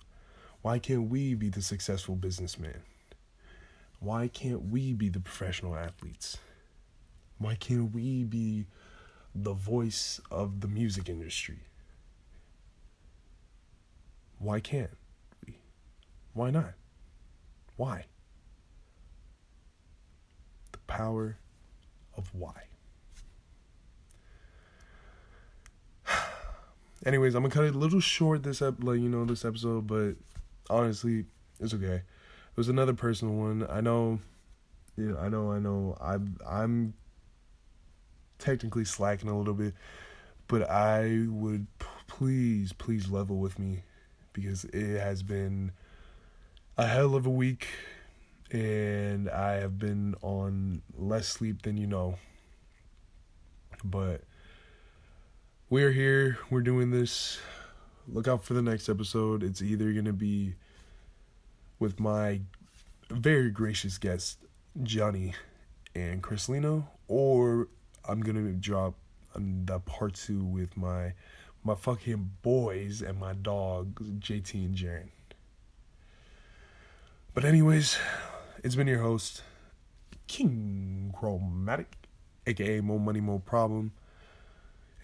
[0.68, 2.82] Why can't we be the successful businessman?
[4.00, 6.36] Why can't we be the professional athletes?
[7.38, 8.66] Why can't we be
[9.34, 11.60] the voice of the music industry?
[14.38, 14.90] Why can't
[15.46, 15.54] we?
[16.34, 16.74] Why not?
[17.76, 18.04] Why?
[20.72, 21.38] The power
[22.14, 22.64] of why.
[27.06, 29.86] Anyways, I'm gonna cut it a little short this ep- like you know this episode,
[29.86, 30.16] but
[30.70, 31.26] honestly,
[31.60, 31.94] it's okay.
[31.96, 33.66] It was another personal one.
[33.68, 34.20] I know,
[34.96, 35.96] yeah, I know, I know.
[36.00, 36.94] I'm I'm
[38.38, 39.74] technically slacking a little bit,
[40.46, 43.82] but I would p- please, please level with me
[44.32, 45.72] because it has been
[46.76, 47.66] a hell of a week,
[48.50, 52.18] and I have been on less sleep than you know.
[53.84, 54.22] But
[55.70, 56.38] we're here.
[56.50, 57.38] We're doing this.
[58.11, 59.42] Look out for the next episode.
[59.42, 60.54] It's either going to be
[61.78, 62.40] with my
[63.11, 64.44] very gracious guest,
[64.82, 65.34] Johnny
[65.94, 67.68] and Chris Lino, or
[68.06, 68.94] I'm going to drop
[69.34, 71.12] the part two with my
[71.64, 75.09] my fucking boys and my dogs, JT and Jaren.
[77.34, 77.98] But anyways,
[78.64, 79.42] it's been your host,
[80.28, 81.94] King Chromatic,
[82.46, 83.92] aka More Money, More Problem.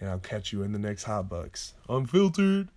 [0.00, 1.74] And I'll catch you in the next Hot Bucks.
[1.88, 2.68] Unfiltered.